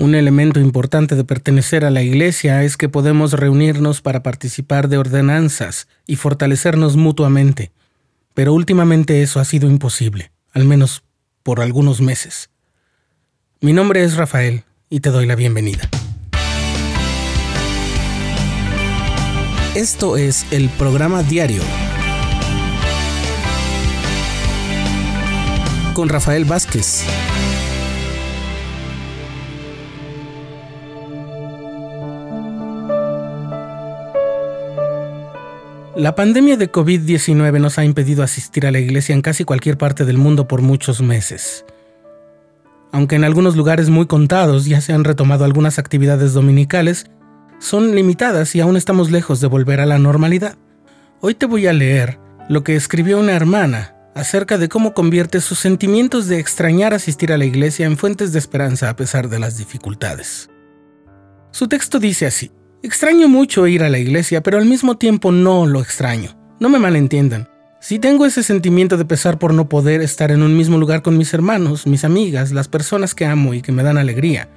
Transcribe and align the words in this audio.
Un 0.00 0.14
elemento 0.14 0.60
importante 0.60 1.14
de 1.14 1.24
pertenecer 1.24 1.84
a 1.84 1.90
la 1.90 2.00
Iglesia 2.00 2.62
es 2.64 2.78
que 2.78 2.88
podemos 2.88 3.34
reunirnos 3.34 4.00
para 4.00 4.22
participar 4.22 4.88
de 4.88 4.96
ordenanzas 4.96 5.88
y 6.06 6.16
fortalecernos 6.16 6.96
mutuamente, 6.96 7.70
pero 8.32 8.54
últimamente 8.54 9.20
eso 9.20 9.40
ha 9.40 9.44
sido 9.44 9.68
imposible, 9.68 10.32
al 10.52 10.64
menos 10.64 11.02
por 11.42 11.60
algunos 11.60 12.00
meses. 12.00 12.48
Mi 13.60 13.74
nombre 13.74 14.02
es 14.02 14.16
Rafael 14.16 14.64
y 14.88 15.00
te 15.00 15.10
doy 15.10 15.26
la 15.26 15.34
bienvenida. 15.34 15.86
Esto 19.74 20.16
es 20.16 20.50
el 20.50 20.70
programa 20.70 21.22
diario 21.22 21.62
con 25.92 26.08
Rafael 26.08 26.46
Vázquez. 26.46 27.04
La 36.00 36.14
pandemia 36.14 36.56
de 36.56 36.72
COVID-19 36.72 37.60
nos 37.60 37.78
ha 37.78 37.84
impedido 37.84 38.22
asistir 38.22 38.66
a 38.66 38.70
la 38.70 38.78
iglesia 38.78 39.14
en 39.14 39.20
casi 39.20 39.44
cualquier 39.44 39.76
parte 39.76 40.06
del 40.06 40.16
mundo 40.16 40.48
por 40.48 40.62
muchos 40.62 41.02
meses. 41.02 41.66
Aunque 42.90 43.16
en 43.16 43.24
algunos 43.24 43.54
lugares 43.54 43.90
muy 43.90 44.06
contados 44.06 44.64
ya 44.64 44.80
se 44.80 44.94
han 44.94 45.04
retomado 45.04 45.44
algunas 45.44 45.78
actividades 45.78 46.32
dominicales, 46.32 47.04
son 47.58 47.94
limitadas 47.94 48.54
y 48.54 48.60
aún 48.60 48.78
estamos 48.78 49.10
lejos 49.10 49.42
de 49.42 49.48
volver 49.48 49.78
a 49.78 49.84
la 49.84 49.98
normalidad. 49.98 50.56
Hoy 51.20 51.34
te 51.34 51.44
voy 51.44 51.66
a 51.66 51.74
leer 51.74 52.18
lo 52.48 52.64
que 52.64 52.76
escribió 52.76 53.18
una 53.18 53.36
hermana 53.36 53.94
acerca 54.14 54.56
de 54.56 54.70
cómo 54.70 54.94
convierte 54.94 55.42
sus 55.42 55.58
sentimientos 55.58 56.28
de 56.28 56.38
extrañar 56.38 56.94
asistir 56.94 57.30
a 57.30 57.36
la 57.36 57.44
iglesia 57.44 57.84
en 57.84 57.98
fuentes 57.98 58.32
de 58.32 58.38
esperanza 58.38 58.88
a 58.88 58.96
pesar 58.96 59.28
de 59.28 59.38
las 59.38 59.58
dificultades. 59.58 60.48
Su 61.50 61.68
texto 61.68 61.98
dice 61.98 62.24
así. 62.24 62.50
Extraño 62.82 63.28
mucho 63.28 63.66
ir 63.66 63.82
a 63.82 63.90
la 63.90 63.98
iglesia, 63.98 64.42
pero 64.42 64.56
al 64.56 64.64
mismo 64.64 64.96
tiempo 64.96 65.32
no 65.32 65.66
lo 65.66 65.82
extraño. 65.82 66.30
No 66.60 66.70
me 66.70 66.78
malentiendan. 66.78 67.46
Si 67.78 67.98
tengo 67.98 68.24
ese 68.24 68.42
sentimiento 68.42 68.96
de 68.96 69.04
pesar 69.04 69.38
por 69.38 69.52
no 69.52 69.68
poder 69.68 70.00
estar 70.00 70.30
en 70.30 70.42
un 70.42 70.56
mismo 70.56 70.78
lugar 70.78 71.02
con 71.02 71.18
mis 71.18 71.34
hermanos, 71.34 71.86
mis 71.86 72.04
amigas, 72.04 72.52
las 72.52 72.68
personas 72.68 73.14
que 73.14 73.26
amo 73.26 73.52
y 73.52 73.60
que 73.60 73.72
me 73.72 73.82
dan 73.82 73.98
alegría. 73.98 74.48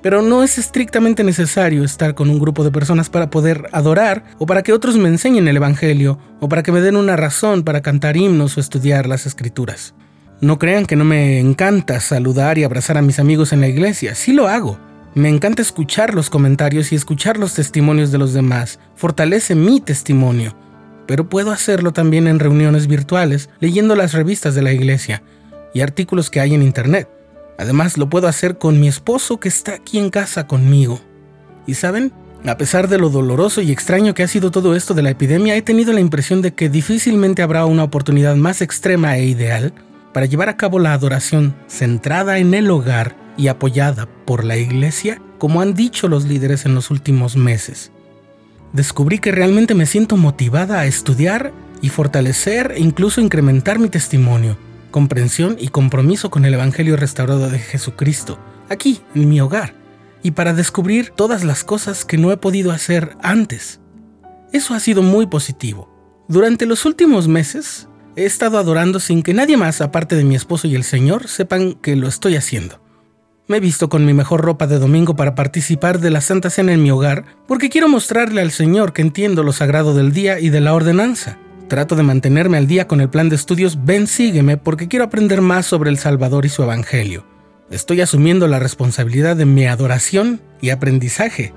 Pero 0.00 0.22
no 0.22 0.42
es 0.42 0.56
estrictamente 0.56 1.24
necesario 1.24 1.84
estar 1.84 2.14
con 2.14 2.30
un 2.30 2.38
grupo 2.38 2.64
de 2.64 2.70
personas 2.70 3.10
para 3.10 3.28
poder 3.28 3.68
adorar 3.72 4.24
o 4.38 4.46
para 4.46 4.62
que 4.62 4.72
otros 4.72 4.96
me 4.96 5.10
enseñen 5.10 5.46
el 5.46 5.56
Evangelio 5.58 6.18
o 6.40 6.48
para 6.48 6.62
que 6.62 6.72
me 6.72 6.80
den 6.80 6.96
una 6.96 7.16
razón 7.16 7.64
para 7.64 7.82
cantar 7.82 8.16
himnos 8.16 8.56
o 8.56 8.60
estudiar 8.60 9.06
las 9.06 9.26
escrituras. 9.26 9.94
No 10.40 10.58
crean 10.58 10.86
que 10.86 10.96
no 10.96 11.04
me 11.04 11.38
encanta 11.38 12.00
saludar 12.00 12.56
y 12.56 12.64
abrazar 12.64 12.96
a 12.96 13.02
mis 13.02 13.18
amigos 13.18 13.52
en 13.52 13.60
la 13.60 13.68
iglesia, 13.68 14.14
sí 14.14 14.32
lo 14.32 14.48
hago. 14.48 14.87
Me 15.18 15.28
encanta 15.28 15.62
escuchar 15.62 16.14
los 16.14 16.30
comentarios 16.30 16.92
y 16.92 16.94
escuchar 16.94 17.38
los 17.38 17.54
testimonios 17.54 18.12
de 18.12 18.18
los 18.18 18.34
demás. 18.34 18.78
Fortalece 18.94 19.56
mi 19.56 19.80
testimonio. 19.80 20.54
Pero 21.08 21.28
puedo 21.28 21.50
hacerlo 21.50 21.92
también 21.92 22.28
en 22.28 22.38
reuniones 22.38 22.86
virtuales, 22.86 23.50
leyendo 23.58 23.96
las 23.96 24.12
revistas 24.12 24.54
de 24.54 24.62
la 24.62 24.72
iglesia 24.72 25.24
y 25.74 25.80
artículos 25.80 26.30
que 26.30 26.38
hay 26.38 26.54
en 26.54 26.62
internet. 26.62 27.08
Además, 27.58 27.98
lo 27.98 28.08
puedo 28.08 28.28
hacer 28.28 28.58
con 28.58 28.78
mi 28.78 28.86
esposo 28.86 29.40
que 29.40 29.48
está 29.48 29.74
aquí 29.74 29.98
en 29.98 30.10
casa 30.10 30.46
conmigo. 30.46 31.00
Y 31.66 31.74
saben, 31.74 32.12
a 32.46 32.56
pesar 32.56 32.86
de 32.86 32.98
lo 32.98 33.10
doloroso 33.10 33.60
y 33.60 33.72
extraño 33.72 34.14
que 34.14 34.22
ha 34.22 34.28
sido 34.28 34.52
todo 34.52 34.76
esto 34.76 34.94
de 34.94 35.02
la 35.02 35.10
epidemia, 35.10 35.56
he 35.56 35.62
tenido 35.62 35.92
la 35.92 35.98
impresión 35.98 36.42
de 36.42 36.54
que 36.54 36.68
difícilmente 36.68 37.42
habrá 37.42 37.66
una 37.66 37.82
oportunidad 37.82 38.36
más 38.36 38.62
extrema 38.62 39.18
e 39.18 39.26
ideal 39.26 39.72
para 40.12 40.26
llevar 40.26 40.48
a 40.48 40.56
cabo 40.56 40.78
la 40.78 40.92
adoración 40.92 41.56
centrada 41.66 42.38
en 42.38 42.54
el 42.54 42.70
hogar 42.70 43.27
y 43.38 43.48
apoyada 43.48 44.06
por 44.26 44.44
la 44.44 44.58
Iglesia, 44.58 45.22
como 45.38 45.62
han 45.62 45.72
dicho 45.72 46.08
los 46.08 46.24
líderes 46.24 46.66
en 46.66 46.74
los 46.74 46.90
últimos 46.90 47.36
meses. 47.36 47.92
Descubrí 48.74 49.18
que 49.18 49.32
realmente 49.32 49.74
me 49.74 49.86
siento 49.86 50.18
motivada 50.18 50.80
a 50.80 50.86
estudiar 50.86 51.52
y 51.80 51.88
fortalecer 51.88 52.72
e 52.72 52.80
incluso 52.80 53.20
incrementar 53.20 53.78
mi 53.78 53.88
testimonio, 53.88 54.58
comprensión 54.90 55.56
y 55.58 55.68
compromiso 55.68 56.30
con 56.30 56.44
el 56.44 56.54
Evangelio 56.54 56.96
restaurado 56.96 57.48
de 57.48 57.60
Jesucristo, 57.60 58.38
aquí, 58.68 59.00
en 59.14 59.28
mi 59.28 59.40
hogar, 59.40 59.74
y 60.22 60.32
para 60.32 60.52
descubrir 60.52 61.10
todas 61.10 61.44
las 61.44 61.64
cosas 61.64 62.04
que 62.04 62.18
no 62.18 62.32
he 62.32 62.36
podido 62.36 62.72
hacer 62.72 63.16
antes. 63.22 63.80
Eso 64.52 64.74
ha 64.74 64.80
sido 64.80 65.02
muy 65.02 65.26
positivo. 65.26 65.88
Durante 66.26 66.66
los 66.66 66.84
últimos 66.84 67.28
meses 67.28 67.88
he 68.16 68.24
estado 68.24 68.58
adorando 68.58 68.98
sin 68.98 69.22
que 69.22 69.32
nadie 69.32 69.56
más, 69.56 69.80
aparte 69.80 70.16
de 70.16 70.24
mi 70.24 70.34
esposo 70.34 70.66
y 70.66 70.74
el 70.74 70.84
Señor, 70.84 71.28
sepan 71.28 71.74
que 71.74 71.94
lo 71.96 72.08
estoy 72.08 72.34
haciendo. 72.34 72.87
Me 73.48 73.56
he 73.56 73.60
visto 73.60 73.88
con 73.88 74.04
mi 74.04 74.12
mejor 74.12 74.42
ropa 74.42 74.66
de 74.66 74.78
domingo 74.78 75.16
para 75.16 75.34
participar 75.34 76.00
de 76.00 76.10
la 76.10 76.20
Santa 76.20 76.50
Cena 76.50 76.74
en 76.74 76.82
mi 76.82 76.90
hogar 76.90 77.24
porque 77.46 77.70
quiero 77.70 77.88
mostrarle 77.88 78.42
al 78.42 78.50
Señor 78.50 78.92
que 78.92 79.00
entiendo 79.00 79.42
lo 79.42 79.54
sagrado 79.54 79.94
del 79.94 80.12
día 80.12 80.38
y 80.38 80.50
de 80.50 80.60
la 80.60 80.74
ordenanza. 80.74 81.38
Trato 81.66 81.96
de 81.96 82.02
mantenerme 82.02 82.58
al 82.58 82.66
día 82.66 82.86
con 82.86 83.00
el 83.00 83.08
plan 83.08 83.30
de 83.30 83.36
estudios 83.36 83.86
Ven 83.86 84.06
Sígueme 84.06 84.58
porque 84.58 84.86
quiero 84.86 85.06
aprender 85.06 85.40
más 85.40 85.64
sobre 85.64 85.88
el 85.88 85.96
Salvador 85.96 86.44
y 86.44 86.50
su 86.50 86.62
Evangelio. 86.62 87.24
Estoy 87.70 88.02
asumiendo 88.02 88.48
la 88.48 88.58
responsabilidad 88.58 89.34
de 89.34 89.46
mi 89.46 89.64
adoración 89.64 90.42
y 90.60 90.68
aprendizaje, 90.68 91.54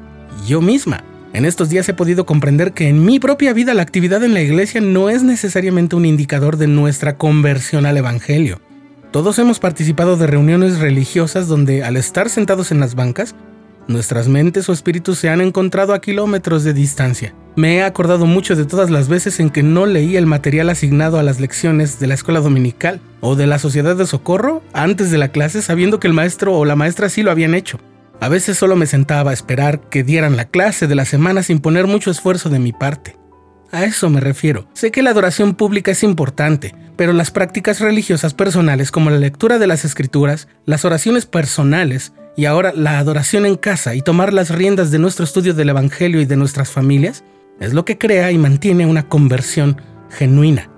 yo 0.48 0.62
misma. 0.62 1.04
En 1.34 1.44
estos 1.44 1.70
días 1.70 1.90
he 1.90 1.94
podido 1.94 2.26
comprender 2.26 2.72
que 2.72 2.88
en 2.88 3.04
mi 3.04 3.20
propia 3.20 3.52
vida 3.52 3.74
la 3.74 3.82
actividad 3.82 4.24
en 4.24 4.34
la 4.34 4.42
iglesia 4.42 4.80
no 4.80 5.10
es 5.10 5.24
necesariamente 5.24 5.98
un 5.98 6.06
indicador 6.06 6.56
de 6.56 6.68
nuestra 6.68 7.18
conversión 7.18 7.86
al 7.86 7.98
Evangelio. 7.98 8.62
Todos 9.12 9.38
hemos 9.40 9.60
participado 9.60 10.16
de 10.16 10.26
reuniones 10.26 10.80
religiosas 10.80 11.50
donde 11.50 11.84
al 11.84 11.98
estar 11.98 12.30
sentados 12.30 12.72
en 12.72 12.80
las 12.80 12.96
bancas, 12.96 13.36
nuestras 13.90 14.30
mentes 14.30 14.70
o 14.70 14.74
espíritus 14.74 15.18
se 15.18 15.28
han 15.28 15.42
encontrado 15.42 15.94
a 15.94 16.00
kilómetros 16.00 16.64
de 16.64 16.74
distancia. 16.74 17.36
Me 17.58 17.76
he 17.76 17.84
acordado 17.84 18.26
mucho 18.26 18.56
de 18.56 18.64
todas 18.64 18.90
las 18.90 19.10
veces 19.10 19.42
en 19.42 19.50
que 19.50 19.64
no 19.64 19.86
leí 19.86 20.16
el 20.16 20.28
material 20.28 20.70
asignado 20.70 21.20
a 21.20 21.24
las 21.24 21.42
lecciones 21.42 22.00
de 22.00 22.08
la 22.08 22.14
escuela 22.14 22.40
dominical 22.40 23.02
o 23.20 23.36
de 23.36 23.48
la 23.48 23.60
sociedad 23.60 23.98
de 23.98 24.08
socorro 24.08 24.64
antes 24.72 25.12
de 25.12 25.18
la 25.18 25.28
clase 25.28 25.62
sabiendo 25.62 26.00
que 26.00 26.08
el 26.08 26.14
maestro 26.14 26.58
o 26.58 26.64
la 26.64 26.78
maestra 26.78 27.10
sí 27.10 27.22
lo 27.22 27.32
habían 27.32 27.54
hecho. 27.54 27.80
A 28.22 28.30
veces 28.30 28.58
solo 28.58 28.78
me 28.78 28.86
sentaba 28.86 29.32
a 29.32 29.34
esperar 29.34 29.82
que 29.90 30.06
dieran 30.06 30.38
la 30.38 30.46
clase 30.46 30.88
de 30.88 30.96
la 30.96 31.04
semana 31.04 31.44
sin 31.44 31.60
poner 31.60 31.86
mucho 31.86 32.12
esfuerzo 32.12 32.50
de 32.50 32.60
mi 32.60 32.72
parte. 32.72 33.18
A 33.72 33.86
eso 33.86 34.10
me 34.10 34.20
refiero. 34.20 34.68
Sé 34.74 34.92
que 34.92 35.02
la 35.02 35.12
adoración 35.12 35.56
pública 35.56 35.92
es 35.92 36.04
importante, 36.04 36.76
pero 36.98 37.14
las 37.14 37.32
prácticas 37.32 37.80
religiosas 37.80 38.34
personales 38.34 38.92
como 38.92 39.10
la 39.10 39.18
lectura 39.18 39.60
de 39.60 39.68
las 39.68 39.86
escrituras, 39.86 40.50
las 40.66 40.84
oraciones 40.84 41.26
personales 41.26 42.12
y 42.36 42.46
ahora 42.46 42.74
la 42.76 43.00
adoración 43.00 43.46
en 43.46 43.56
casa 43.56 43.96
y 43.96 44.02
tomar 44.02 44.34
las 44.34 44.50
riendas 44.50 44.92
de 44.92 45.00
nuestro 45.00 45.24
estudio 45.24 45.54
del 45.54 45.70
Evangelio 45.70 46.20
y 46.20 46.26
de 46.26 46.36
nuestras 46.36 46.70
familias, 46.70 47.24
es 47.62 47.74
lo 47.74 47.86
que 47.86 47.98
crea 47.98 48.32
y 48.32 48.38
mantiene 48.38 48.86
una 48.86 49.08
conversión 49.08 49.82
genuina. 50.10 50.70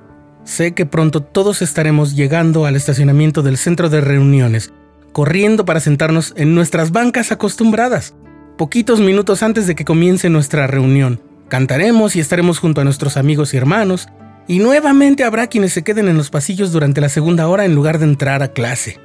Sé 0.43 0.73
que 0.73 0.85
pronto 0.85 1.23
todos 1.23 1.63
estaremos 1.63 2.15
llegando 2.15 2.67
al 2.67 2.75
estacionamiento 2.75 3.41
del 3.41 3.57
centro 3.57 3.89
de 3.89 4.01
reuniones, 4.01 4.71
corriendo 5.13 5.65
para 5.65 5.79
sentarnos 5.79 6.33
en 6.37 6.53
nuestras 6.53 6.91
bancas 6.91 7.31
acostumbradas, 7.31 8.13
poquitos 8.55 8.99
minutos 8.99 9.41
antes 9.41 9.65
de 9.65 9.73
que 9.73 9.85
comience 9.85 10.29
nuestra 10.29 10.67
reunión 10.67 11.32
Cantaremos 11.49 12.15
y 12.15 12.19
estaremos 12.19 12.59
junto 12.59 12.81
a 12.81 12.83
nuestros 12.83 13.17
amigos 13.17 13.53
y 13.53 13.57
hermanos, 13.57 14.07
y 14.47 14.59
nuevamente 14.59 15.23
habrá 15.23 15.47
quienes 15.47 15.73
se 15.73 15.83
queden 15.83 16.07
en 16.07 16.17
los 16.17 16.29
pasillos 16.29 16.71
durante 16.71 17.01
la 17.01 17.09
segunda 17.09 17.47
hora 17.47 17.65
en 17.65 17.75
lugar 17.75 17.99
de 17.99 18.05
entrar 18.05 18.43
a 18.43 18.49
clase. 18.49 18.99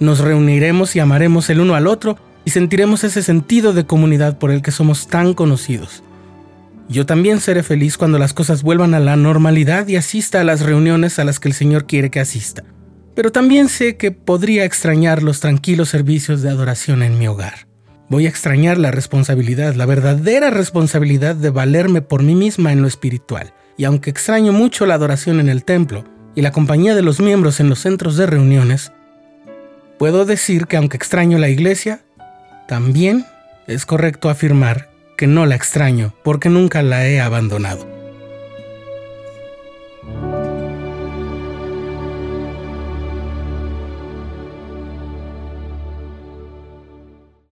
Nos 0.00 0.20
reuniremos 0.20 0.94
y 0.94 1.00
amaremos 1.00 1.48
el 1.50 1.60
uno 1.60 1.74
al 1.74 1.86
otro 1.86 2.18
y 2.44 2.50
sentiremos 2.50 3.04
ese 3.04 3.22
sentido 3.22 3.72
de 3.72 3.86
comunidad 3.86 4.38
por 4.38 4.50
el 4.50 4.62
que 4.62 4.70
somos 4.70 5.08
tan 5.08 5.34
conocidos. 5.34 6.02
Yo 6.88 7.04
también 7.04 7.40
seré 7.40 7.62
feliz 7.62 7.98
cuando 7.98 8.18
las 8.18 8.32
cosas 8.32 8.62
vuelvan 8.62 8.94
a 8.94 9.00
la 9.00 9.16
normalidad 9.16 9.86
y 9.88 9.96
asista 9.96 10.40
a 10.40 10.44
las 10.44 10.60
reuniones 10.60 11.18
a 11.18 11.24
las 11.24 11.38
que 11.38 11.48
el 11.48 11.54
Señor 11.54 11.86
quiere 11.86 12.10
que 12.10 12.20
asista. 12.20 12.64
Pero 13.14 13.30
también 13.30 13.68
sé 13.68 13.96
que 13.96 14.10
podría 14.10 14.64
extrañar 14.64 15.22
los 15.22 15.40
tranquilos 15.40 15.90
servicios 15.90 16.40
de 16.40 16.50
adoración 16.50 17.02
en 17.02 17.18
mi 17.18 17.28
hogar. 17.28 17.67
Voy 18.10 18.24
a 18.24 18.30
extrañar 18.30 18.78
la 18.78 18.90
responsabilidad, 18.90 19.74
la 19.74 19.84
verdadera 19.84 20.48
responsabilidad 20.48 21.36
de 21.36 21.50
valerme 21.50 22.00
por 22.00 22.22
mí 22.22 22.34
misma 22.34 22.72
en 22.72 22.80
lo 22.80 22.88
espiritual. 22.88 23.52
Y 23.76 23.84
aunque 23.84 24.08
extraño 24.08 24.52
mucho 24.52 24.86
la 24.86 24.94
adoración 24.94 25.40
en 25.40 25.50
el 25.50 25.64
templo 25.64 26.04
y 26.34 26.40
la 26.40 26.50
compañía 26.50 26.94
de 26.94 27.02
los 27.02 27.20
miembros 27.20 27.60
en 27.60 27.68
los 27.68 27.80
centros 27.80 28.16
de 28.16 28.26
reuniones, 28.26 28.92
puedo 29.98 30.24
decir 30.24 30.66
que 30.66 30.78
aunque 30.78 30.96
extraño 30.96 31.36
la 31.36 31.50
iglesia, 31.50 32.00
también 32.66 33.26
es 33.66 33.84
correcto 33.84 34.30
afirmar 34.30 34.88
que 35.18 35.26
no 35.26 35.44
la 35.44 35.56
extraño 35.56 36.14
porque 36.24 36.48
nunca 36.48 36.82
la 36.82 37.06
he 37.06 37.20
abandonado. 37.20 37.97